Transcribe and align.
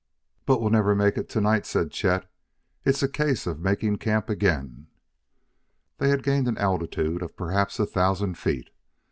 "But 0.47 0.59
we'll 0.59 0.71
never 0.71 0.95
make 0.95 1.15
it 1.19 1.29
to 1.29 1.41
night," 1.41 1.63
said 1.63 1.91
Chet; 1.91 2.27
"it's 2.83 3.03
a 3.03 3.07
case 3.07 3.45
of 3.45 3.59
making 3.59 3.97
camp 3.97 4.31
again." 4.31 4.87
They 5.99 6.09
had 6.09 6.23
gained 6.23 6.47
an 6.47 6.57
altitude 6.57 7.21
of 7.21 7.37
perhaps 7.37 7.79
a 7.79 7.85
thousand 7.85 8.39
feet. 8.39 8.71